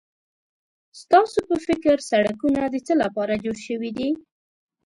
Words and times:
ستاسو 1.01 1.39
په 1.49 1.55
فکر 1.65 1.97
سړکونه 2.11 2.61
د 2.69 2.75
څه 2.87 2.93
لپاره 3.03 3.41
جوړ 3.43 3.57
شوي 3.67 3.91
دي؟ 3.97 4.09